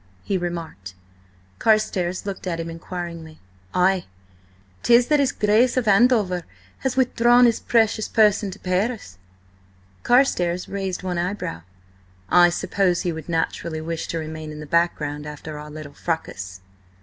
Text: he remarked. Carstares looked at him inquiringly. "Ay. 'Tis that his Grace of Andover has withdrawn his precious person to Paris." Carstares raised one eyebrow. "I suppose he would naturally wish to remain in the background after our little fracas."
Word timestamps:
he 0.23 0.35
remarked. 0.35 0.95
Carstares 1.59 2.25
looked 2.25 2.47
at 2.47 2.59
him 2.59 2.71
inquiringly. 2.71 3.39
"Ay. 3.71 4.05
'Tis 4.81 5.05
that 5.09 5.19
his 5.19 5.31
Grace 5.31 5.77
of 5.77 5.87
Andover 5.87 6.41
has 6.79 6.97
withdrawn 6.97 7.45
his 7.45 7.59
precious 7.59 8.07
person 8.07 8.49
to 8.49 8.57
Paris." 8.57 9.19
Carstares 10.01 10.67
raised 10.67 11.03
one 11.03 11.19
eyebrow. 11.19 11.61
"I 12.29 12.49
suppose 12.49 13.01
he 13.03 13.11
would 13.11 13.29
naturally 13.29 13.79
wish 13.79 14.07
to 14.07 14.17
remain 14.17 14.51
in 14.51 14.59
the 14.59 14.65
background 14.65 15.27
after 15.27 15.59
our 15.59 15.69
little 15.69 15.93
fracas." 15.93 16.61